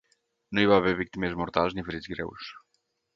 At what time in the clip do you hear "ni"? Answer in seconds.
1.79-1.83